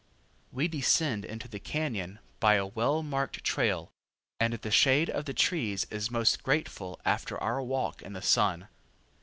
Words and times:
We 0.51 0.67
descend 0.67 1.25
into 1.25 1.47
the 1.47 1.59
cañon 1.59 2.17
by 2.39 2.55
a 2.55 2.65
well 2.65 3.03
marked 3.03 3.43
trail, 3.43 3.91
and 4.39 4.51
the 4.55 4.71
shade 4.71 5.11
of 5.11 5.25
the 5.25 5.33
trees 5.35 5.85
is 5.91 6.09
most 6.09 6.41
grateful 6.41 6.99
after 7.05 7.37
our 7.37 7.61
walk 7.61 8.01
in 8.01 8.13
the 8.13 8.21
sun. 8.23 8.67